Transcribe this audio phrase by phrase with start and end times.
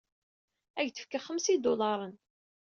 [0.79, 2.15] Ad ak-d-fkeɣ xemsa idularen.